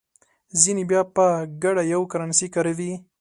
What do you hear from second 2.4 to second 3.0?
کاروي.